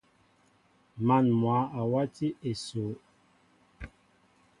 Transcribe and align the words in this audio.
Man 1.07 1.25
mwă 1.39 1.57
a 1.79 1.81
wati 1.91 2.27
esoo. 2.49 2.93